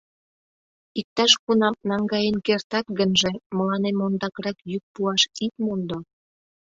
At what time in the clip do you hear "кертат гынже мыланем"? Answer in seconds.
2.45-3.97